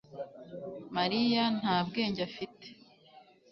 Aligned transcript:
Mariya 0.95 1.43
nta 1.59 1.75
bwenge 1.87 2.21
afite 2.29 2.67